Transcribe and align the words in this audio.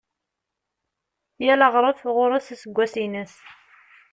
Yal 1.45 1.61
aɣref 1.67 2.01
ɣur-s 2.15 2.47
aseggas-ines. 2.53 3.35